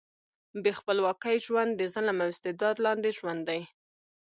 بې 0.63 0.71
خپلواکۍ 0.79 1.37
ژوند 1.45 1.71
د 1.75 1.81
ظلم 1.93 2.17
او 2.23 2.29
استبداد 2.33 2.75
لاندې 2.85 3.09
ژوند 3.17 3.41
دی. 3.49 3.61